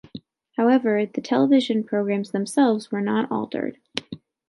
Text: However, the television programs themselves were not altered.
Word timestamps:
However, 0.57 1.05
the 1.05 1.21
television 1.21 1.83
programs 1.83 2.31
themselves 2.31 2.91
were 2.91 3.01
not 3.01 3.29
altered. 3.29 3.77